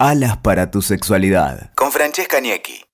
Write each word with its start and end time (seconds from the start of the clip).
Alas 0.00 0.36
para 0.38 0.72
tu 0.72 0.82
sexualidad. 0.82 1.70
Con 1.76 1.92
Francesca 1.92 2.40
Niecki. 2.40 2.84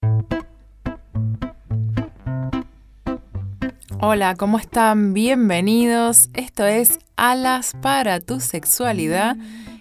Hola, 4.00 4.34
¿cómo 4.37 4.58
están? 4.58 5.14
Bienvenidos. 5.14 6.28
Esto 6.34 6.66
es 6.66 6.98
Alas 7.16 7.72
para 7.80 8.21
tu 8.21 8.38
sexualidad. 8.40 9.36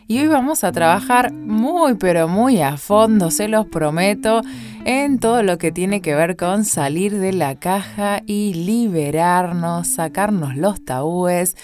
Y 0.10 0.18
hoy 0.22 0.28
vamos 0.28 0.64
a 0.64 0.72
trabajar 0.72 1.32
muy 1.32 1.94
pero 1.94 2.28
muy 2.28 2.62
a 2.62 2.78
fondo, 2.78 3.30
se 3.30 3.48
los 3.48 3.68
prometo, 3.68 4.42
en 4.84 5.20
todo 5.20 5.44
lo 5.44 5.60
que 5.60 5.72
tiene 5.72 6.02
que 6.02 6.16
ver 6.16 6.36
con 6.36 6.66
salir 6.66 7.20
de 7.20 7.32
la 7.32 7.60
caja 7.60 8.24
y 8.26 8.56
liberarnos, 8.56 9.88
sacarnos 9.88 10.58
los 10.58 10.84
tabúes. 10.84 11.56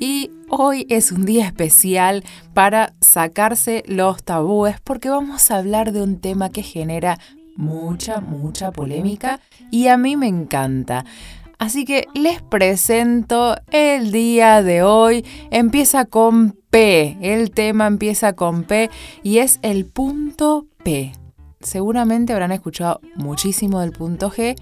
Y 0.00 0.30
hoy 0.50 0.86
es 0.90 1.12
un 1.12 1.24
día 1.24 1.46
especial 1.46 2.24
para 2.52 2.92
sacarse 3.00 3.82
los 3.86 4.22
tabúes 4.22 4.78
porque 4.84 5.08
vamos 5.08 5.50
a 5.50 5.56
hablar 5.56 5.92
de 5.92 6.02
un 6.02 6.20
tema 6.20 6.50
que 6.50 6.62
genera 6.62 7.18
mucha, 7.56 8.20
mucha 8.20 8.70
polémica 8.70 9.40
y 9.70 9.88
a 9.88 9.96
mí 9.96 10.18
me 10.18 10.28
encanta. 10.28 11.06
Así 11.64 11.86
que 11.86 12.08
les 12.12 12.42
presento 12.42 13.56
el 13.70 14.12
día 14.12 14.62
de 14.62 14.82
hoy. 14.82 15.24
Empieza 15.50 16.04
con 16.04 16.58
P. 16.68 17.16
El 17.22 17.52
tema 17.52 17.86
empieza 17.86 18.34
con 18.34 18.64
P 18.64 18.90
y 19.22 19.38
es 19.38 19.60
el 19.62 19.86
punto 19.86 20.66
P. 20.84 21.12
Seguramente 21.60 22.34
habrán 22.34 22.52
escuchado 22.52 23.00
muchísimo 23.16 23.80
del 23.80 23.92
punto 23.92 24.30
G, 24.30 24.60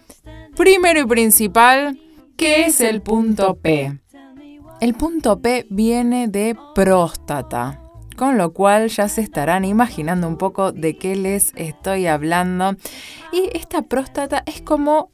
Primero 0.56 1.02
y 1.02 1.06
principal, 1.06 2.00
¿qué 2.38 2.68
es 2.68 2.80
el 2.80 3.02
punto 3.02 3.56
P? 3.56 4.00
El 4.80 4.94
punto 4.94 5.42
P 5.42 5.66
viene 5.70 6.28
de 6.28 6.56
próstata 6.74 7.85
con 8.16 8.38
lo 8.38 8.54
cual 8.54 8.90
ya 8.90 9.08
se 9.08 9.22
estarán 9.22 9.66
imaginando 9.66 10.28
un 10.28 10.38
poco 10.38 10.72
de 10.72 10.98
qué 10.98 11.16
les 11.16 11.52
estoy 11.56 12.08
hablando. 12.08 12.76
Y 13.32 13.50
esta 13.54 13.84
próstata 13.84 14.44
es 14.46 14.62
como 14.62 15.12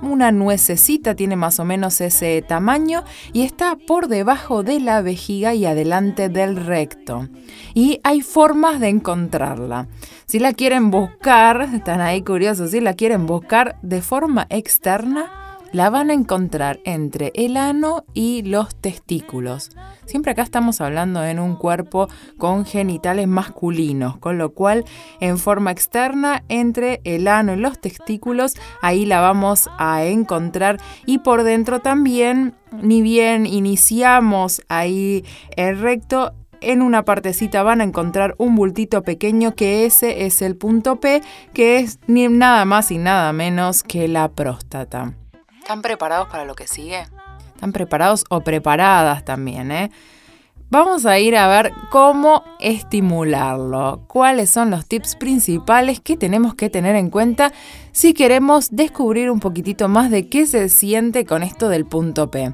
una 0.00 0.32
nuececita, 0.32 1.14
tiene 1.14 1.36
más 1.36 1.60
o 1.60 1.64
menos 1.64 2.00
ese 2.00 2.42
tamaño 2.42 3.04
y 3.32 3.42
está 3.42 3.76
por 3.76 4.08
debajo 4.08 4.62
de 4.62 4.80
la 4.80 5.02
vejiga 5.02 5.54
y 5.54 5.66
adelante 5.66 6.28
del 6.28 6.56
recto. 6.56 7.28
Y 7.74 8.00
hay 8.02 8.22
formas 8.22 8.80
de 8.80 8.88
encontrarla. 8.88 9.88
Si 10.26 10.38
la 10.38 10.52
quieren 10.52 10.90
buscar, 10.90 11.68
están 11.74 12.00
ahí 12.00 12.22
curiosos, 12.22 12.70
si 12.70 12.80
la 12.80 12.94
quieren 12.94 13.26
buscar 13.26 13.76
de 13.82 14.02
forma 14.02 14.46
externa, 14.50 15.41
la 15.72 15.90
van 15.90 16.10
a 16.10 16.14
encontrar 16.14 16.80
entre 16.84 17.32
el 17.34 17.56
ano 17.56 18.04
y 18.14 18.42
los 18.42 18.74
testículos. 18.74 19.70
Siempre 20.04 20.32
acá 20.32 20.42
estamos 20.42 20.80
hablando 20.80 21.24
en 21.24 21.38
un 21.38 21.56
cuerpo 21.56 22.08
con 22.38 22.64
genitales 22.64 23.26
masculinos, 23.26 24.18
con 24.18 24.38
lo 24.38 24.52
cual 24.52 24.84
en 25.20 25.38
forma 25.38 25.70
externa 25.70 26.44
entre 26.48 27.00
el 27.04 27.26
ano 27.26 27.54
y 27.54 27.56
los 27.56 27.80
testículos, 27.80 28.54
ahí 28.82 29.06
la 29.06 29.20
vamos 29.20 29.70
a 29.78 30.04
encontrar 30.04 30.78
y 31.06 31.18
por 31.18 31.42
dentro 31.42 31.80
también, 31.80 32.54
ni 32.70 33.00
bien 33.00 33.46
iniciamos 33.46 34.62
ahí 34.68 35.24
el 35.56 35.78
recto, 35.78 36.34
en 36.60 36.80
una 36.80 37.04
partecita 37.04 37.62
van 37.62 37.80
a 37.80 37.84
encontrar 37.84 38.34
un 38.38 38.54
bultito 38.54 39.02
pequeño 39.02 39.54
que 39.54 39.84
ese 39.84 40.26
es 40.26 40.42
el 40.42 40.56
punto 40.56 41.00
P, 41.00 41.20
que 41.52 41.78
es 41.78 41.98
nada 42.06 42.64
más 42.64 42.92
y 42.92 42.98
nada 42.98 43.32
menos 43.32 43.82
que 43.82 44.06
la 44.06 44.28
próstata. 44.28 45.14
¿Están 45.62 45.80
preparados 45.80 46.26
para 46.26 46.44
lo 46.44 46.56
que 46.56 46.66
sigue? 46.66 47.06
¿Están 47.54 47.70
preparados 47.70 48.24
o 48.30 48.40
preparadas 48.40 49.24
también, 49.24 49.70
eh? 49.70 49.92
Vamos 50.70 51.06
a 51.06 51.20
ir 51.20 51.36
a 51.36 51.46
ver 51.46 51.72
cómo 51.88 52.42
estimularlo, 52.58 54.02
cuáles 54.08 54.50
son 54.50 54.72
los 54.72 54.86
tips 54.86 55.14
principales 55.14 56.00
que 56.00 56.16
tenemos 56.16 56.56
que 56.56 56.68
tener 56.68 56.96
en 56.96 57.10
cuenta 57.10 57.52
si 57.92 58.12
queremos 58.12 58.70
descubrir 58.72 59.30
un 59.30 59.38
poquitito 59.38 59.86
más 59.86 60.10
de 60.10 60.28
qué 60.28 60.46
se 60.46 60.68
siente 60.68 61.24
con 61.24 61.44
esto 61.44 61.68
del 61.68 61.86
punto 61.86 62.28
P. 62.28 62.52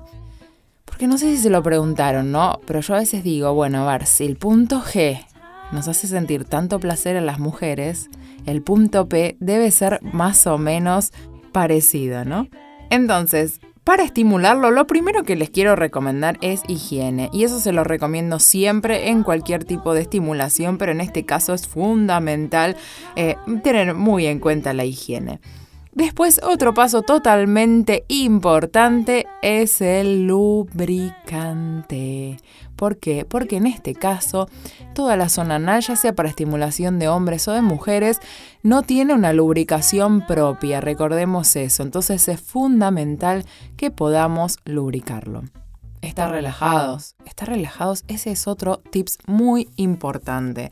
Porque 0.85 1.07
no 1.07 1.17
sé 1.17 1.35
si 1.35 1.39
se 1.39 1.49
lo 1.49 1.63
preguntaron, 1.63 2.31
¿no? 2.31 2.61
Pero 2.67 2.81
yo 2.81 2.95
a 2.95 2.99
veces 2.99 3.25
digo, 3.25 3.55
bueno, 3.55 3.89
a 3.89 3.93
ver, 3.93 4.05
si 4.05 4.27
el 4.27 4.37
punto 4.37 4.83
G 4.83 5.25
nos 5.73 5.89
hace 5.89 6.09
sentir 6.09 6.45
tanto 6.45 6.79
placer 6.79 7.17
a 7.17 7.23
las 7.23 7.39
mujeres, 7.39 8.11
el 8.45 8.61
punto 8.61 9.09
P 9.09 9.39
debe 9.41 9.71
ser 9.71 9.99
más 10.03 10.47
o 10.47 10.59
menos 10.59 11.13
parecido, 11.53 12.27
¿no? 12.27 12.49
Entonces, 12.91 13.61
para 13.89 14.05
estimularlo, 14.05 14.71
lo 14.71 14.87
primero 14.87 15.25
que 15.25 15.35
les 15.35 15.49
quiero 15.49 15.75
recomendar 15.75 16.37
es 16.43 16.61
higiene. 16.69 17.31
Y 17.33 17.45
eso 17.45 17.59
se 17.59 17.73
lo 17.73 17.85
recomiendo 17.85 18.39
siempre 18.39 19.09
en 19.09 19.23
cualquier 19.23 19.65
tipo 19.65 19.95
de 19.95 20.03
estimulación, 20.03 20.77
pero 20.77 20.93
en 20.93 21.01
este 21.01 21.25
caso 21.25 21.55
es 21.55 21.67
fundamental 21.67 22.77
eh, 23.17 23.37
tener 23.63 23.95
muy 23.95 24.27
en 24.27 24.41
cuenta 24.41 24.75
la 24.75 24.85
higiene. 24.85 25.41
Después, 25.93 26.41
otro 26.45 26.75
paso 26.75 27.01
totalmente 27.01 28.05
importante 28.09 29.27
es 29.41 29.81
el 29.81 30.27
lubricante. 30.27 31.17
¿Por 32.79 32.99
qué? 32.99 33.25
Porque 33.25 33.57
en 33.57 33.67
este 33.67 33.93
caso, 33.93 34.49
toda 34.95 35.17
la 35.17 35.29
zona 35.29 35.57
anal, 35.57 35.83
ya 35.83 35.97
sea 35.97 36.15
para 36.15 36.29
estimulación 36.29 37.01
de 37.01 37.09
hombres 37.09 37.49
o 37.49 37.53
de 37.53 37.61
mujeres, 37.61 38.21
no 38.63 38.83
tiene 38.83 39.15
una 39.15 39.33
lubricación 39.33 40.25
propia, 40.25 40.81
recordemos 40.81 41.57
eso. 41.57 41.83
Entonces 41.83 42.29
es 42.29 42.41
fundamental 42.41 43.45
que 43.77 43.91
podamos 43.91 44.59
lubricarlo. 44.65 45.43
Estar 46.03 46.31
relajados. 46.31 47.17
Estar 47.27 47.49
relajados, 47.49 48.05
ese 48.07 48.31
es 48.31 48.47
otro 48.47 48.77
tips 48.77 49.19
muy 49.27 49.69
importante. 49.75 50.71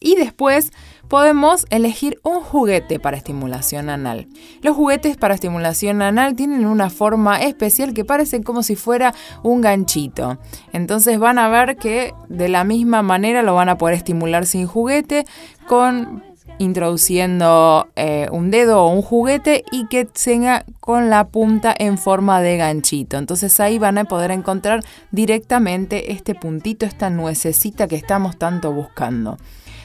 Y 0.00 0.16
después 0.16 0.72
podemos 1.08 1.66
elegir 1.70 2.18
un 2.22 2.40
juguete 2.40 2.98
para 2.98 3.16
estimulación 3.16 3.90
anal. 3.90 4.28
Los 4.62 4.76
juguetes 4.76 5.16
para 5.16 5.34
estimulación 5.34 6.00
anal 6.02 6.34
tienen 6.34 6.64
una 6.64 6.88
forma 6.88 7.42
especial 7.42 7.92
que 7.92 8.04
parecen 8.04 8.42
como 8.42 8.62
si 8.62 8.76
fuera 8.76 9.14
un 9.42 9.60
ganchito. 9.60 10.38
Entonces 10.72 11.18
van 11.18 11.38
a 11.38 11.48
ver 11.48 11.76
que 11.76 12.14
de 12.28 12.48
la 12.48 12.64
misma 12.64 13.02
manera 13.02 13.42
lo 13.42 13.54
van 13.54 13.68
a 13.68 13.76
poder 13.76 13.96
estimular 13.96 14.46
sin 14.46 14.66
juguete 14.66 15.26
con 15.66 16.22
introduciendo 16.60 17.88
eh, 17.96 18.28
un 18.30 18.50
dedo 18.50 18.84
o 18.84 18.88
un 18.88 19.00
juguete 19.00 19.64
y 19.72 19.86
que 19.86 20.04
tenga 20.04 20.66
con 20.78 21.08
la 21.08 21.28
punta 21.28 21.74
en 21.76 21.96
forma 21.96 22.42
de 22.42 22.58
ganchito. 22.58 23.16
Entonces 23.16 23.58
ahí 23.60 23.78
van 23.78 23.96
a 23.96 24.04
poder 24.04 24.30
encontrar 24.30 24.84
directamente 25.10 26.12
este 26.12 26.34
puntito, 26.34 26.84
esta 26.84 27.08
nuececita 27.08 27.88
que 27.88 27.96
estamos 27.96 28.36
tanto 28.36 28.72
buscando. 28.72 29.38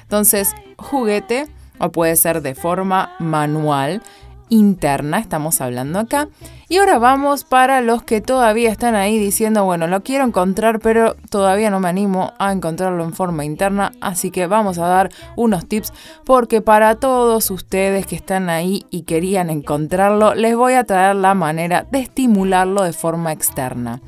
Entonces, 0.05 0.55
juguete 0.77 1.47
o 1.79 1.91
puede 1.91 2.15
ser 2.15 2.41
de 2.41 2.55
forma 2.55 3.15
manual, 3.19 4.01
interna, 4.49 5.19
estamos 5.19 5.61
hablando 5.61 5.99
acá. 5.99 6.27
Y 6.69 6.77
ahora 6.77 6.99
vamos 6.99 7.43
para 7.43 7.81
los 7.81 8.03
que 8.03 8.21
todavía 8.21 8.71
están 8.71 8.95
ahí 8.95 9.17
diciendo, 9.17 9.65
bueno, 9.65 9.87
lo 9.87 10.01
quiero 10.03 10.23
encontrar, 10.23 10.79
pero 10.79 11.15
todavía 11.29 11.69
no 11.69 11.79
me 11.79 11.89
animo 11.89 12.33
a 12.39 12.51
encontrarlo 12.51 13.03
en 13.03 13.13
forma 13.13 13.45
interna, 13.45 13.91
así 14.01 14.31
que 14.31 14.47
vamos 14.47 14.77
a 14.77 14.87
dar 14.87 15.11
unos 15.35 15.67
tips 15.67 15.93
porque 16.25 16.61
para 16.61 16.95
todos 16.95 17.49
ustedes 17.51 18.05
que 18.05 18.15
están 18.15 18.49
ahí 18.49 18.85
y 18.89 19.03
querían 19.03 19.49
encontrarlo, 19.49 20.35
les 20.35 20.55
voy 20.55 20.73
a 20.73 20.83
traer 20.83 21.15
la 21.15 21.33
manera 21.33 21.85
de 21.91 21.99
estimularlo 21.99 22.83
de 22.83 22.93
forma 22.93 23.31
externa. 23.31 24.01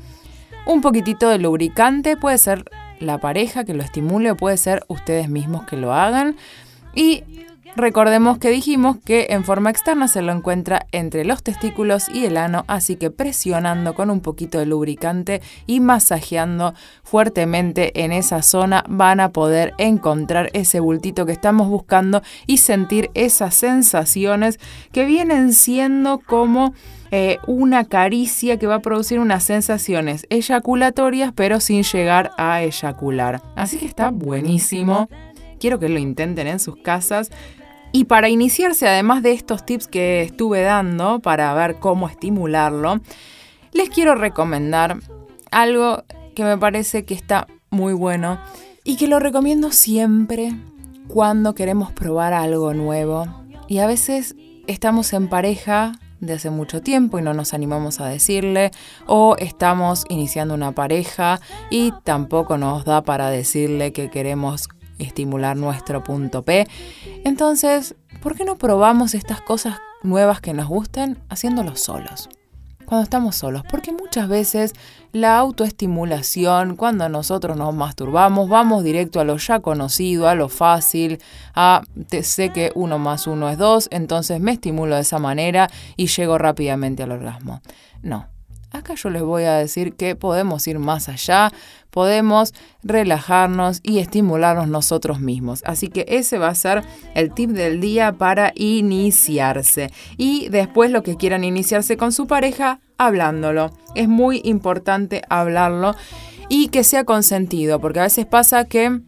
Un 0.66 0.80
poquitito 0.82 1.28
de 1.28 1.38
lubricante 1.38 2.16
puede 2.16 2.38
ser 2.38 2.64
la 3.00 3.18
pareja 3.18 3.64
que 3.64 3.74
lo 3.74 3.82
estimule 3.82 4.30
o 4.30 4.36
puede 4.36 4.56
ser 4.56 4.84
ustedes 4.88 5.28
mismos 5.28 5.64
que 5.66 5.76
lo 5.76 5.92
hagan. 5.92 6.36
Y 6.94 7.24
recordemos 7.76 8.38
que 8.38 8.50
dijimos 8.50 8.96
que 9.04 9.28
en 9.30 9.44
forma 9.44 9.70
externa 9.70 10.08
se 10.08 10.22
lo 10.22 10.32
encuentra 10.32 10.86
entre 10.92 11.24
los 11.24 11.42
testículos 11.42 12.08
y 12.08 12.24
el 12.24 12.36
ano, 12.36 12.64
así 12.66 12.96
que 12.96 13.10
presionando 13.10 13.94
con 13.94 14.10
un 14.10 14.20
poquito 14.20 14.58
de 14.58 14.66
lubricante 14.66 15.42
y 15.66 15.80
masajeando 15.80 16.74
fuertemente 17.02 18.04
en 18.04 18.12
esa 18.12 18.42
zona 18.42 18.84
van 18.88 19.20
a 19.20 19.30
poder 19.30 19.74
encontrar 19.78 20.50
ese 20.52 20.80
bultito 20.80 21.26
que 21.26 21.32
estamos 21.32 21.68
buscando 21.68 22.22
y 22.46 22.58
sentir 22.58 23.10
esas 23.14 23.54
sensaciones 23.54 24.58
que 24.92 25.04
vienen 25.04 25.52
siendo 25.52 26.18
como 26.18 26.74
eh, 27.10 27.38
una 27.46 27.84
caricia 27.84 28.58
que 28.58 28.66
va 28.66 28.76
a 28.76 28.80
producir 28.80 29.18
unas 29.18 29.42
sensaciones 29.42 30.26
eyaculatorias, 30.28 31.32
pero 31.34 31.58
sin 31.60 31.82
llegar 31.82 32.32
a 32.36 32.62
eyacular. 32.62 33.40
Así 33.56 33.78
que 33.78 33.86
está 33.86 34.10
buenísimo. 34.10 35.08
Quiero 35.58 35.78
que 35.78 35.88
lo 35.88 35.98
intenten 35.98 36.46
en 36.46 36.60
sus 36.60 36.76
casas. 36.76 37.30
Y 37.92 38.04
para 38.04 38.28
iniciarse, 38.28 38.86
además 38.86 39.22
de 39.22 39.32
estos 39.32 39.64
tips 39.64 39.88
que 39.88 40.22
estuve 40.22 40.62
dando 40.62 41.20
para 41.20 41.52
ver 41.54 41.76
cómo 41.76 42.08
estimularlo, 42.08 43.00
les 43.72 43.88
quiero 43.88 44.14
recomendar 44.14 44.98
algo 45.50 46.04
que 46.34 46.44
me 46.44 46.58
parece 46.58 47.04
que 47.04 47.14
está 47.14 47.46
muy 47.70 47.92
bueno 47.92 48.38
y 48.84 48.96
que 48.96 49.08
lo 49.08 49.18
recomiendo 49.18 49.72
siempre 49.72 50.54
cuando 51.08 51.54
queremos 51.54 51.92
probar 51.92 52.32
algo 52.34 52.74
nuevo. 52.74 53.26
Y 53.66 53.78
a 53.78 53.86
veces 53.86 54.36
estamos 54.66 55.12
en 55.12 55.28
pareja 55.28 55.92
de 56.20 56.34
hace 56.34 56.50
mucho 56.50 56.80
tiempo 56.82 57.18
y 57.18 57.22
no 57.22 57.34
nos 57.34 57.54
animamos 57.54 58.00
a 58.00 58.06
decirle, 58.06 58.70
o 59.06 59.36
estamos 59.38 60.04
iniciando 60.08 60.54
una 60.54 60.72
pareja 60.72 61.40
y 61.70 61.92
tampoco 62.04 62.58
nos 62.58 62.84
da 62.84 63.02
para 63.02 63.30
decirle 63.30 63.92
que 63.92 64.10
queremos 64.10 64.68
estimular 64.98 65.56
nuestro 65.56 66.02
punto 66.02 66.42
P. 66.42 66.66
Entonces, 67.24 67.94
¿por 68.22 68.36
qué 68.36 68.44
no 68.44 68.56
probamos 68.56 69.14
estas 69.14 69.40
cosas 69.40 69.78
nuevas 70.02 70.40
que 70.40 70.54
nos 70.54 70.68
gustan 70.68 71.18
haciéndolo 71.28 71.76
solos? 71.76 72.28
Cuando 72.84 73.04
estamos 73.04 73.36
solos, 73.36 73.64
porque 73.70 73.92
muchas 73.92 74.28
veces 74.28 74.72
la 75.12 75.36
autoestimulación, 75.36 76.74
cuando 76.74 77.06
nosotros 77.10 77.54
nos 77.54 77.74
masturbamos, 77.74 78.48
vamos 78.48 78.82
directo 78.82 79.20
a 79.20 79.24
lo 79.24 79.36
ya 79.36 79.60
conocido, 79.60 80.26
a 80.26 80.34
lo 80.34 80.48
fácil, 80.48 81.20
a 81.54 81.82
sé 82.22 82.48
que 82.48 82.72
uno 82.74 82.98
más 82.98 83.26
uno 83.26 83.50
es 83.50 83.58
dos, 83.58 83.88
entonces 83.90 84.40
me 84.40 84.52
estimulo 84.52 84.94
de 84.94 85.02
esa 85.02 85.18
manera 85.18 85.68
y 85.98 86.06
llego 86.06 86.38
rápidamente 86.38 87.02
al 87.02 87.12
orgasmo. 87.12 87.60
No, 88.00 88.26
Acá 88.70 88.94
yo 88.94 89.08
les 89.08 89.22
voy 89.22 89.44
a 89.44 89.54
decir 89.54 89.94
que 89.94 90.14
podemos 90.14 90.66
ir 90.66 90.78
más 90.78 91.08
allá, 91.08 91.50
podemos 91.90 92.52
relajarnos 92.82 93.80
y 93.82 93.98
estimularnos 93.98 94.68
nosotros 94.68 95.20
mismos. 95.20 95.62
Así 95.64 95.88
que 95.88 96.04
ese 96.08 96.38
va 96.38 96.48
a 96.48 96.54
ser 96.54 96.84
el 97.14 97.32
tip 97.32 97.50
del 97.50 97.80
día 97.80 98.12
para 98.12 98.52
iniciarse. 98.54 99.90
Y 100.18 100.48
después 100.50 100.90
lo 100.90 101.02
que 101.02 101.16
quieran 101.16 101.44
iniciarse 101.44 101.96
con 101.96 102.12
su 102.12 102.26
pareja, 102.26 102.80
hablándolo. 102.98 103.70
Es 103.94 104.08
muy 104.08 104.42
importante 104.44 105.22
hablarlo 105.30 105.94
y 106.50 106.68
que 106.68 106.84
sea 106.84 107.04
consentido, 107.04 107.80
porque 107.80 108.00
a 108.00 108.04
veces 108.04 108.26
pasa 108.26 108.64
que... 108.64 109.00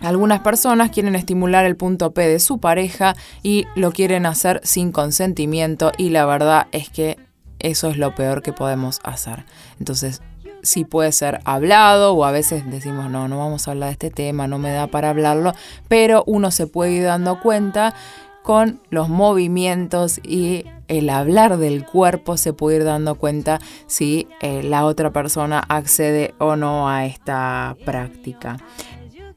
Algunas 0.00 0.40
personas 0.40 0.90
quieren 0.90 1.14
estimular 1.14 1.64
el 1.64 1.76
punto 1.76 2.12
P 2.12 2.26
de 2.26 2.40
su 2.40 2.58
pareja 2.58 3.14
y 3.44 3.66
lo 3.76 3.92
quieren 3.92 4.26
hacer 4.26 4.60
sin 4.64 4.90
consentimiento 4.90 5.92
y 5.96 6.08
la 6.08 6.26
verdad 6.26 6.66
es 6.72 6.88
que 6.88 7.18
eso 7.62 7.88
es 7.88 7.96
lo 7.96 8.14
peor 8.14 8.42
que 8.42 8.52
podemos 8.52 9.00
hacer. 9.04 9.44
Entonces, 9.78 10.20
sí 10.62 10.84
puede 10.84 11.12
ser 11.12 11.40
hablado 11.44 12.14
o 12.14 12.24
a 12.24 12.30
veces 12.30 12.68
decimos, 12.70 13.10
no, 13.10 13.28
no 13.28 13.38
vamos 13.38 13.66
a 13.66 13.72
hablar 13.72 13.88
de 13.88 13.92
este 13.92 14.10
tema, 14.10 14.46
no 14.46 14.58
me 14.58 14.72
da 14.72 14.86
para 14.86 15.10
hablarlo, 15.10 15.52
pero 15.88 16.22
uno 16.26 16.50
se 16.50 16.66
puede 16.66 16.92
ir 16.92 17.04
dando 17.04 17.40
cuenta 17.40 17.94
con 18.42 18.80
los 18.90 19.08
movimientos 19.08 20.18
y 20.22 20.64
el 20.88 21.10
hablar 21.10 21.58
del 21.58 21.84
cuerpo 21.84 22.36
se 22.36 22.52
puede 22.52 22.78
ir 22.78 22.84
dando 22.84 23.14
cuenta 23.14 23.60
si 23.86 24.28
eh, 24.40 24.62
la 24.62 24.84
otra 24.84 25.12
persona 25.12 25.60
accede 25.68 26.34
o 26.38 26.56
no 26.56 26.88
a 26.88 27.06
esta 27.06 27.76
práctica. 27.84 28.56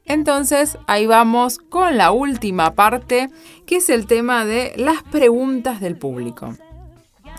Entonces 0.04 0.78
ahí 0.86 1.06
vamos 1.06 1.58
con 1.58 1.96
la 1.96 2.12
última 2.12 2.74
parte, 2.74 3.28
que 3.64 3.76
es 3.76 3.88
el 3.90 4.06
tema 4.06 4.44
de 4.44 4.72
las 4.76 5.02
preguntas 5.04 5.80
del 5.80 5.96
público 5.96 6.54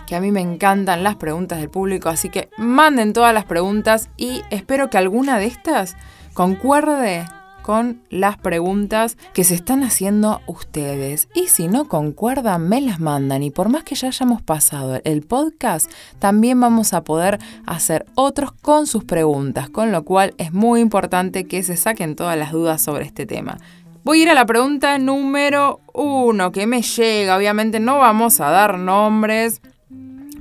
que 0.08 0.16
a 0.16 0.20
mí 0.22 0.32
me 0.32 0.40
encantan 0.40 1.02
las 1.02 1.16
preguntas 1.16 1.58
del 1.58 1.68
público, 1.68 2.08
así 2.08 2.30
que 2.30 2.48
manden 2.56 3.12
todas 3.12 3.34
las 3.34 3.44
preguntas 3.44 4.08
y 4.16 4.40
espero 4.48 4.88
que 4.88 4.96
alguna 4.96 5.38
de 5.38 5.44
estas 5.44 5.96
concuerde 6.32 7.26
con 7.60 8.00
las 8.08 8.38
preguntas 8.38 9.18
que 9.34 9.44
se 9.44 9.54
están 9.54 9.82
haciendo 9.82 10.40
ustedes. 10.46 11.28
Y 11.34 11.48
si 11.48 11.68
no 11.68 11.88
concuerdan, 11.88 12.70
me 12.70 12.80
las 12.80 13.00
mandan. 13.00 13.42
Y 13.42 13.50
por 13.50 13.68
más 13.68 13.84
que 13.84 13.96
ya 13.96 14.08
hayamos 14.08 14.40
pasado 14.40 14.98
el 15.04 15.20
podcast, 15.20 15.90
también 16.18 16.58
vamos 16.58 16.94
a 16.94 17.04
poder 17.04 17.38
hacer 17.66 18.06
otros 18.14 18.52
con 18.52 18.86
sus 18.86 19.04
preguntas. 19.04 19.68
Con 19.68 19.92
lo 19.92 20.06
cual 20.06 20.32
es 20.38 20.54
muy 20.54 20.80
importante 20.80 21.44
que 21.44 21.62
se 21.62 21.76
saquen 21.76 22.16
todas 22.16 22.38
las 22.38 22.52
dudas 22.52 22.80
sobre 22.80 23.04
este 23.04 23.26
tema. 23.26 23.58
Voy 24.04 24.20
a 24.20 24.22
ir 24.22 24.30
a 24.30 24.34
la 24.34 24.46
pregunta 24.46 24.96
número 24.96 25.80
uno 25.92 26.50
que 26.50 26.66
me 26.66 26.80
llega. 26.80 27.36
Obviamente 27.36 27.78
no 27.78 27.98
vamos 27.98 28.40
a 28.40 28.48
dar 28.48 28.78
nombres 28.78 29.60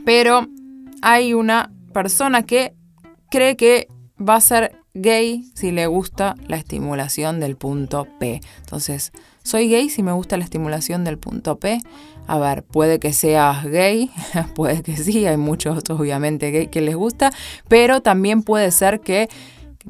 pero 0.08 0.48
hay 1.02 1.34
una 1.34 1.70
persona 1.92 2.44
que 2.44 2.74
cree 3.30 3.58
que 3.58 3.90
va 4.18 4.36
a 4.36 4.42
ser 4.42 4.80
gay 4.94 5.44
si 5.54 5.72
le 5.72 5.86
gusta 5.86 6.38
la 6.48 6.56
estimulación 6.56 7.42
del 7.42 7.58
punto 7.58 8.08
P. 8.18 8.40
Entonces, 8.60 9.12
soy 9.44 9.68
gay 9.68 9.90
si 9.90 10.04
me 10.04 10.14
gusta 10.14 10.38
la 10.38 10.46
estimulación 10.46 11.04
del 11.04 11.18
punto 11.18 11.60
P. 11.60 11.82
A 12.26 12.40
ver, 12.40 12.64
puede 12.64 13.00
que 13.00 13.12
seas 13.12 13.66
gay, 13.66 14.10
puede 14.56 14.82
que 14.82 14.96
sí, 14.96 15.26
hay 15.26 15.36
muchos 15.36 15.84
obviamente 15.90 16.52
gay 16.52 16.68
que 16.68 16.80
les 16.80 16.96
gusta, 16.96 17.34
pero 17.68 18.00
también 18.00 18.44
puede 18.44 18.72
ser 18.72 19.02
que 19.02 19.28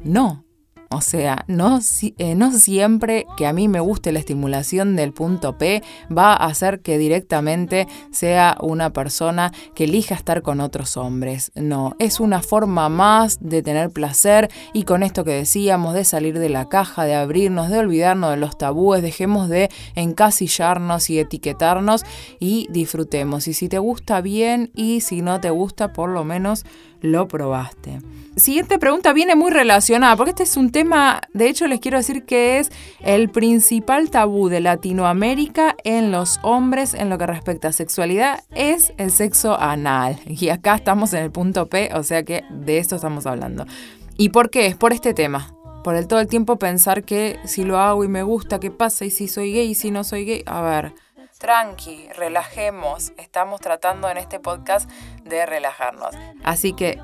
no, 0.02 0.44
o 0.90 1.02
sea, 1.02 1.44
no, 1.48 1.80
eh, 2.16 2.34
no 2.34 2.50
siempre 2.52 3.26
que 3.36 3.46
a 3.46 3.52
mí 3.52 3.68
me 3.68 3.80
guste 3.80 4.10
la 4.10 4.20
estimulación 4.20 4.96
del 4.96 5.12
punto 5.12 5.58
P 5.58 5.82
va 6.16 6.32
a 6.32 6.46
hacer 6.46 6.80
que 6.80 6.96
directamente 6.96 7.86
sea 8.10 8.56
una 8.62 8.90
persona 8.94 9.52
que 9.74 9.84
elija 9.84 10.14
estar 10.14 10.40
con 10.40 10.60
otros 10.60 10.96
hombres. 10.96 11.52
No, 11.54 11.94
es 11.98 12.20
una 12.20 12.40
forma 12.40 12.88
más 12.88 13.38
de 13.40 13.62
tener 13.62 13.90
placer 13.90 14.50
y 14.72 14.84
con 14.84 15.02
esto 15.02 15.24
que 15.24 15.32
decíamos 15.32 15.92
de 15.92 16.04
salir 16.04 16.38
de 16.38 16.48
la 16.48 16.70
caja, 16.70 17.04
de 17.04 17.14
abrirnos, 17.14 17.68
de 17.68 17.80
olvidarnos 17.80 18.30
de 18.30 18.38
los 18.38 18.56
tabúes, 18.56 19.02
dejemos 19.02 19.50
de 19.50 19.68
encasillarnos 19.94 21.10
y 21.10 21.18
etiquetarnos 21.18 22.04
y 22.40 22.66
disfrutemos. 22.70 23.46
Y 23.46 23.52
si 23.52 23.68
te 23.68 23.78
gusta 23.78 24.22
bien 24.22 24.70
y 24.74 25.02
si 25.02 25.20
no 25.20 25.38
te 25.38 25.50
gusta, 25.50 25.92
por 25.92 26.08
lo 26.08 26.24
menos 26.24 26.64
lo 27.00 27.28
probaste. 27.28 28.00
Siguiente 28.36 28.78
pregunta 28.78 29.12
viene 29.12 29.34
muy 29.34 29.50
relacionada, 29.50 30.16
porque 30.16 30.30
este 30.30 30.44
es 30.44 30.56
un 30.56 30.70
tema, 30.70 31.20
de 31.34 31.48
hecho 31.48 31.66
les 31.66 31.80
quiero 31.80 31.98
decir 31.98 32.24
que 32.24 32.58
es 32.58 32.70
el 33.00 33.30
principal 33.30 34.10
tabú 34.10 34.48
de 34.48 34.60
Latinoamérica 34.60 35.74
en 35.82 36.12
los 36.12 36.38
hombres 36.42 36.94
en 36.94 37.10
lo 37.10 37.18
que 37.18 37.26
respecta 37.26 37.68
a 37.68 37.72
sexualidad, 37.72 38.44
es 38.54 38.92
el 38.96 39.10
sexo 39.10 39.58
anal. 39.58 40.20
Y 40.26 40.50
acá 40.50 40.76
estamos 40.76 41.12
en 41.14 41.24
el 41.24 41.32
punto 41.32 41.66
P, 41.66 41.90
o 41.94 42.04
sea 42.04 42.22
que 42.22 42.44
de 42.50 42.78
esto 42.78 42.96
estamos 42.96 43.26
hablando. 43.26 43.66
¿Y 44.16 44.28
por 44.28 44.50
qué? 44.50 44.66
Es 44.66 44.76
por 44.76 44.92
este 44.92 45.14
tema. 45.14 45.52
Por 45.82 45.96
el 45.96 46.06
todo 46.06 46.20
el 46.20 46.28
tiempo 46.28 46.58
pensar 46.58 47.02
que 47.02 47.38
si 47.44 47.64
lo 47.64 47.78
hago 47.78 48.04
y 48.04 48.08
me 48.08 48.22
gusta, 48.22 48.60
¿qué 48.60 48.70
pasa? 48.70 49.04
Y 49.04 49.10
si 49.10 49.26
soy 49.26 49.52
gay 49.52 49.70
y 49.70 49.74
si 49.74 49.90
no 49.90 50.04
soy 50.04 50.24
gay, 50.24 50.42
a 50.46 50.60
ver 50.60 50.92
tranqui, 51.38 52.08
relajemos. 52.16 53.12
Estamos 53.16 53.60
tratando 53.60 54.08
en 54.10 54.18
este 54.18 54.40
podcast 54.40 54.90
de 55.24 55.46
relajarnos. 55.46 56.14
Así 56.44 56.72
que 56.72 57.00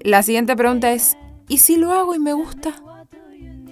la 0.00 0.22
siguiente 0.22 0.54
pregunta 0.56 0.92
es, 0.92 1.16
¿y 1.48 1.58
si 1.58 1.76
lo 1.76 1.92
hago 1.92 2.14
y 2.14 2.18
me 2.18 2.32
gusta? 2.32 2.74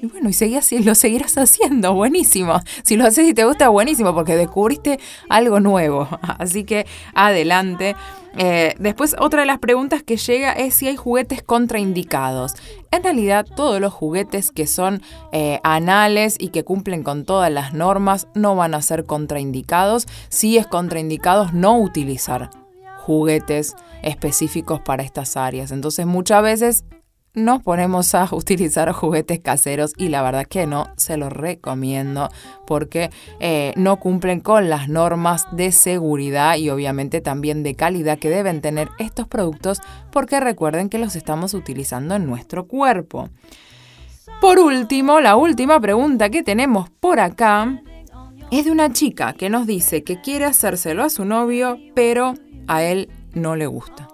Y 0.02 0.06
bueno, 0.06 0.30
y 0.30 0.32
seguías, 0.32 0.72
lo 0.72 0.94
seguirás 0.94 1.36
haciendo, 1.36 1.92
buenísimo. 1.94 2.60
Si 2.84 2.96
lo 2.96 3.04
haces 3.06 3.28
y 3.28 3.34
te 3.34 3.44
gusta, 3.44 3.68
buenísimo, 3.68 4.14
porque 4.14 4.34
descubriste 4.34 4.98
algo 5.28 5.60
nuevo. 5.60 6.08
Así 6.38 6.64
que 6.64 6.86
adelante. 7.14 7.96
Eh, 8.38 8.74
después, 8.78 9.14
otra 9.18 9.40
de 9.40 9.46
las 9.46 9.58
preguntas 9.58 10.02
que 10.02 10.16
llega 10.16 10.52
es 10.52 10.74
si 10.74 10.88
hay 10.88 10.96
juguetes 10.96 11.42
contraindicados. 11.42 12.54
En 12.90 13.02
realidad, 13.02 13.44
todos 13.44 13.78
los 13.78 13.92
juguetes 13.92 14.52
que 14.52 14.66
son 14.66 15.02
eh, 15.32 15.60
anales 15.64 16.36
y 16.38 16.48
que 16.48 16.64
cumplen 16.64 17.02
con 17.02 17.26
todas 17.26 17.52
las 17.52 17.74
normas 17.74 18.26
no 18.34 18.56
van 18.56 18.74
a 18.74 18.80
ser 18.80 19.04
contraindicados. 19.04 20.06
Si 20.30 20.56
es 20.56 20.66
contraindicados 20.66 21.52
no 21.52 21.78
utilizar 21.78 22.48
juguetes 22.96 23.74
específicos 24.02 24.80
para 24.80 25.02
estas 25.02 25.36
áreas. 25.36 25.72
Entonces 25.72 26.06
muchas 26.06 26.42
veces 26.42 26.84
nos 27.34 27.62
ponemos 27.62 28.14
a 28.14 28.28
utilizar 28.32 28.90
juguetes 28.92 29.40
caseros 29.40 29.92
y 29.96 30.08
la 30.08 30.22
verdad 30.22 30.46
que 30.46 30.66
no 30.66 30.88
se 30.96 31.16
los 31.16 31.32
recomiendo 31.32 32.28
porque 32.66 33.10
eh, 33.38 33.72
no 33.76 33.98
cumplen 33.98 34.40
con 34.40 34.68
las 34.68 34.88
normas 34.88 35.46
de 35.52 35.72
seguridad 35.72 36.56
y 36.56 36.70
obviamente 36.70 37.20
también 37.20 37.62
de 37.62 37.74
calidad 37.74 38.18
que 38.18 38.30
deben 38.30 38.60
tener 38.60 38.88
estos 38.98 39.28
productos 39.28 39.80
porque 40.10 40.40
recuerden 40.40 40.88
que 40.88 40.98
los 40.98 41.16
estamos 41.16 41.54
utilizando 41.54 42.14
en 42.14 42.26
nuestro 42.26 42.66
cuerpo. 42.66 43.28
Por 44.40 44.58
último, 44.58 45.20
la 45.20 45.36
última 45.36 45.80
pregunta 45.80 46.30
que 46.30 46.42
tenemos 46.42 46.88
por 46.88 47.20
acá 47.20 47.82
es 48.50 48.64
de 48.64 48.70
una 48.70 48.92
chica 48.92 49.32
que 49.34 49.50
nos 49.50 49.66
dice 49.66 50.02
que 50.02 50.20
quiere 50.20 50.46
hacérselo 50.46 51.04
a 51.04 51.10
su 51.10 51.24
novio 51.24 51.78
pero 51.94 52.34
a 52.66 52.82
él 52.82 53.10
no 53.34 53.54
le 53.54 53.66
gusta. 53.66 54.08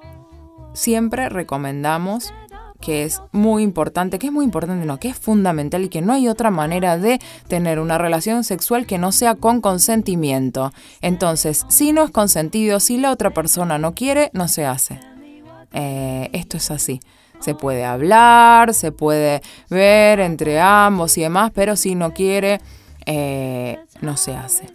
Siempre 0.74 1.30
recomendamos 1.30 2.34
que 2.80 3.04
es 3.04 3.22
muy 3.32 3.62
importante, 3.62 4.18
que 4.18 4.26
es 4.26 4.32
muy 4.32 4.44
importante, 4.44 4.84
no, 4.86 4.98
que 4.98 5.08
es 5.08 5.18
fundamental 5.18 5.84
y 5.84 5.88
que 5.88 6.02
no 6.02 6.12
hay 6.12 6.28
otra 6.28 6.50
manera 6.50 6.98
de 6.98 7.18
tener 7.48 7.78
una 7.78 7.98
relación 7.98 8.44
sexual 8.44 8.86
que 8.86 8.98
no 8.98 9.12
sea 9.12 9.34
con 9.34 9.60
consentimiento. 9.60 10.72
Entonces, 11.00 11.64
si 11.68 11.92
no 11.92 12.04
es 12.04 12.10
consentido, 12.10 12.80
si 12.80 12.98
la 12.98 13.10
otra 13.10 13.30
persona 13.30 13.78
no 13.78 13.94
quiere, 13.94 14.30
no 14.32 14.48
se 14.48 14.66
hace. 14.66 15.00
Eh, 15.72 16.30
esto 16.32 16.56
es 16.56 16.70
así. 16.70 17.00
Se 17.40 17.54
puede 17.54 17.84
hablar, 17.84 18.72
se 18.72 18.92
puede 18.92 19.42
ver 19.68 20.20
entre 20.20 20.60
ambos 20.60 21.18
y 21.18 21.22
demás, 21.22 21.52
pero 21.54 21.76
si 21.76 21.94
no 21.94 22.14
quiere, 22.14 22.60
eh, 23.04 23.78
no 24.00 24.16
se 24.16 24.34
hace. 24.34 24.66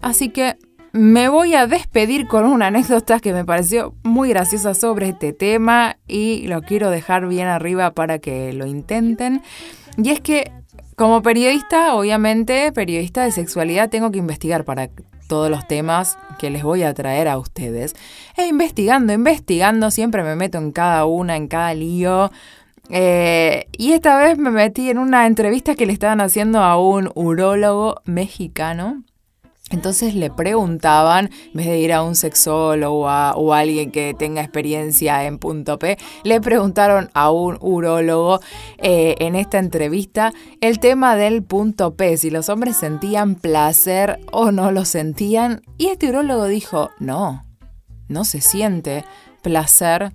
Así 0.00 0.30
que 0.30 0.56
me 0.92 1.28
voy 1.28 1.54
a 1.54 1.66
despedir 1.66 2.26
con 2.26 2.44
una 2.44 2.68
anécdota 2.68 3.20
que 3.20 3.32
me 3.32 3.44
pareció 3.44 3.94
muy 4.02 4.30
graciosa 4.30 4.74
sobre 4.74 5.10
este 5.10 5.32
tema 5.32 5.96
y 6.08 6.46
lo 6.48 6.62
quiero 6.62 6.90
dejar 6.90 7.28
bien 7.28 7.46
arriba 7.46 7.92
para 7.92 8.18
que 8.18 8.52
lo 8.52 8.66
intenten. 8.66 9.42
Y 9.96 10.10
es 10.10 10.20
que 10.20 10.52
como 10.96 11.22
periodista, 11.22 11.94
obviamente, 11.94 12.72
periodista 12.72 13.24
de 13.24 13.30
sexualidad, 13.30 13.88
tengo 13.88 14.10
que 14.10 14.18
investigar 14.18 14.64
para 14.64 14.90
todos 15.28 15.48
los 15.48 15.66
temas 15.66 16.18
que 16.38 16.50
les 16.50 16.62
voy 16.62 16.82
a 16.82 16.92
traer 16.92 17.28
a 17.28 17.38
ustedes. 17.38 17.94
E 18.36 18.46
investigando, 18.46 19.12
investigando, 19.12 19.90
siempre 19.90 20.22
me 20.22 20.34
meto 20.34 20.58
en 20.58 20.72
cada 20.72 21.06
una, 21.06 21.36
en 21.36 21.46
cada 21.46 21.72
lío. 21.72 22.30
Eh, 22.90 23.68
y 23.78 23.92
esta 23.92 24.18
vez 24.18 24.36
me 24.36 24.50
metí 24.50 24.90
en 24.90 24.98
una 24.98 25.26
entrevista 25.26 25.76
que 25.76 25.86
le 25.86 25.92
estaban 25.92 26.20
haciendo 26.20 26.60
a 26.60 26.78
un 26.78 27.10
urólogo 27.14 28.02
mexicano 28.04 29.04
entonces 29.70 30.16
le 30.16 30.30
preguntaban, 30.30 31.30
en 31.46 31.52
vez 31.54 31.66
de 31.66 31.78
ir 31.78 31.92
a 31.92 32.02
un 32.02 32.16
sexólogo 32.16 33.02
o 33.02 33.52
a 33.54 33.58
alguien 33.58 33.92
que 33.92 34.14
tenga 34.14 34.42
experiencia 34.42 35.24
en 35.24 35.38
punto 35.38 35.78
P, 35.78 35.96
le 36.24 36.40
preguntaron 36.40 37.08
a 37.14 37.30
un 37.30 37.56
urólogo 37.60 38.40
eh, 38.78 39.14
en 39.20 39.36
esta 39.36 39.58
entrevista 39.58 40.32
el 40.60 40.80
tema 40.80 41.14
del 41.14 41.44
punto 41.44 41.94
P, 41.94 42.16
si 42.16 42.30
los 42.30 42.48
hombres 42.48 42.76
sentían 42.76 43.36
placer 43.36 44.18
o 44.32 44.50
no 44.50 44.72
lo 44.72 44.84
sentían. 44.84 45.62
Y 45.78 45.86
este 45.86 46.08
urólogo 46.08 46.46
dijo, 46.46 46.90
no, 46.98 47.44
no 48.08 48.24
se 48.24 48.40
siente 48.40 49.04
placer 49.40 50.12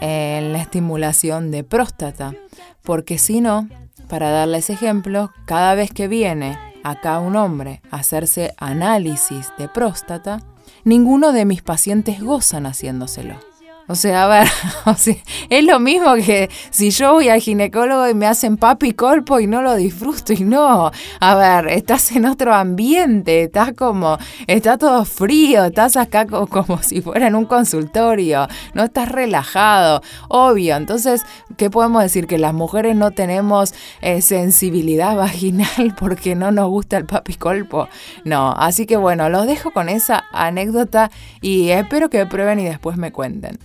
en 0.00 0.52
la 0.52 0.60
estimulación 0.60 1.50
de 1.50 1.64
próstata, 1.64 2.34
porque 2.82 3.16
si 3.16 3.40
no, 3.40 3.68
para 4.08 4.30
darles 4.30 4.68
ejemplo, 4.68 5.32
cada 5.46 5.74
vez 5.74 5.92
que 5.92 6.08
viene 6.08 6.58
acá 6.82 7.18
un 7.18 7.36
hombre 7.36 7.80
hacerse 7.90 8.54
análisis 8.56 9.52
de 9.58 9.68
próstata, 9.68 10.38
ninguno 10.84 11.32
de 11.32 11.44
mis 11.44 11.62
pacientes 11.62 12.22
gozan 12.22 12.66
haciéndoselo. 12.66 13.51
O 13.88 13.94
sea, 13.96 14.24
a 14.24 14.28
ver, 14.28 14.48
es 15.50 15.64
lo 15.64 15.80
mismo 15.80 16.14
que 16.14 16.48
si 16.70 16.90
yo 16.90 17.14
voy 17.14 17.28
al 17.28 17.40
ginecólogo 17.40 18.08
y 18.08 18.14
me 18.14 18.26
hacen 18.26 18.56
papi 18.56 18.92
colpo 18.92 19.40
y 19.40 19.48
no 19.48 19.60
lo 19.60 19.74
disfruto 19.74 20.32
y 20.32 20.44
no. 20.44 20.90
A 21.20 21.34
ver, 21.34 21.68
estás 21.68 22.12
en 22.12 22.26
otro 22.26 22.54
ambiente, 22.54 23.44
estás 23.44 23.72
como, 23.72 24.18
está 24.46 24.78
todo 24.78 25.04
frío, 25.04 25.64
estás 25.64 25.96
acá 25.96 26.26
como, 26.26 26.80
si 26.82 27.02
fuera 27.02 27.26
en 27.26 27.34
un 27.34 27.44
consultorio, 27.44 28.46
no 28.74 28.84
estás 28.84 29.10
relajado, 29.10 30.00
obvio. 30.28 30.76
Entonces, 30.76 31.22
¿qué 31.56 31.68
podemos 31.68 32.02
decir? 32.02 32.26
Que 32.28 32.38
las 32.38 32.54
mujeres 32.54 32.94
no 32.94 33.10
tenemos 33.10 33.74
eh, 34.00 34.22
sensibilidad 34.22 35.16
vaginal 35.16 35.94
porque 35.98 36.36
no 36.36 36.52
nos 36.52 36.68
gusta 36.68 36.98
el 36.98 37.06
papi 37.06 37.34
colpo. 37.34 37.88
No, 38.24 38.52
así 38.52 38.86
que 38.86 38.96
bueno, 38.96 39.28
los 39.28 39.46
dejo 39.46 39.72
con 39.72 39.88
esa 39.88 40.24
anécdota 40.32 41.10
y 41.40 41.70
espero 41.70 42.10
que 42.10 42.24
prueben 42.26 42.60
y 42.60 42.64
después 42.64 42.96
me 42.96 43.10
cuenten. 43.10 43.58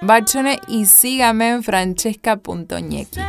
Bachone 0.00 0.60
y 0.68 0.86
sígame 0.86 1.50
en 1.50 1.62
francesca.ñequi. 1.62 3.20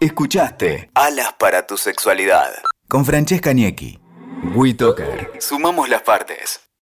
Escuchaste 0.00 0.90
Alas 0.94 1.34
para 1.38 1.66
tu 1.66 1.76
sexualidad 1.76 2.52
con 2.90 3.04
Francesca 3.04 3.52
Niecki. 3.52 4.00
WeToker. 4.54 5.30
Sumamos 5.38 5.88
las 5.88 6.02
partes. 6.02 6.69